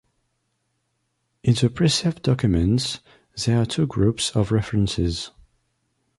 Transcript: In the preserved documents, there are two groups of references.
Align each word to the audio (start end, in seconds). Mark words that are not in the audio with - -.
In 1.43 1.53
the 1.53 1.69
preserved 1.69 2.23
documents, 2.23 3.01
there 3.45 3.61
are 3.61 3.67
two 3.67 3.85
groups 3.85 4.31
of 4.35 4.51
references. 4.51 5.29